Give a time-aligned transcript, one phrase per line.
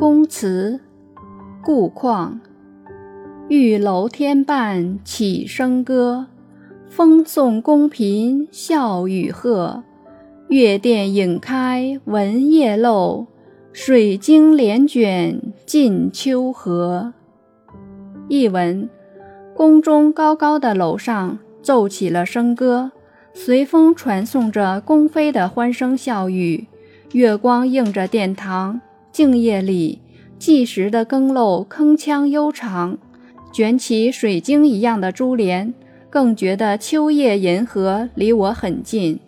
[0.00, 0.80] 宫词，
[1.62, 2.40] 顾况。
[3.50, 6.28] 玉楼天半起笙歌，
[6.88, 9.84] 风送宫嫔笑语和。
[10.48, 13.26] 月殿影开闻夜漏，
[13.74, 17.12] 水晶帘卷近秋河。
[18.26, 18.88] 译文：
[19.54, 22.92] 宫中高高的楼上奏起了笙歌，
[23.34, 26.68] 随风传送着宫妃的欢声笑语。
[27.12, 28.80] 月光映着殿堂，
[29.12, 30.00] 静夜里，
[30.38, 32.96] 计时的更漏铿锵悠长，
[33.52, 35.74] 卷起水晶一样的珠帘，
[36.08, 39.18] 更觉得秋夜银河离我很近。